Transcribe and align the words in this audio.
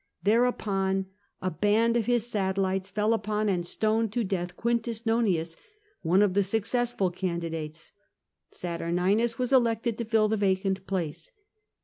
Thereupon 0.23 1.05
a 1.43 1.51
band 1.51 1.95
of 1.95 2.07
his 2.07 2.25
satellites 2.25 2.89
fell 2.89 3.13
upon 3.13 3.47
and 3.49 3.63
stoned 3.63 4.11
to 4.13 4.23
death 4.23 4.57
Q. 4.59 4.81
Nonius, 5.05 5.57
one 6.01 6.23
of 6.23 6.33
the 6.33 6.41
successful 6.41 7.11
candidates. 7.11 7.91
Saturninus 8.51 9.37
was 9.37 9.53
elected 9.53 9.99
to 9.99 10.05
fill 10.05 10.27
the 10.27 10.37
vacant 10.37 10.87
place. 10.87 11.29